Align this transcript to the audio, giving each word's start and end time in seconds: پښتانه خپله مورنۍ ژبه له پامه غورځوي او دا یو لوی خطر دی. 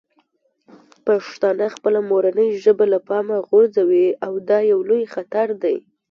پښتانه 1.05 1.65
خپله 1.75 1.99
مورنۍ 2.11 2.49
ژبه 2.63 2.85
له 2.93 2.99
پامه 3.07 3.37
غورځوي 3.47 4.07
او 4.25 4.33
دا 4.49 4.59
یو 4.71 4.79
لوی 4.89 5.03
خطر 5.13 5.47
دی. 5.63 5.77